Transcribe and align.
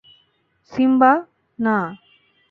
Simba, 0.71 1.11
না! 1.59 1.77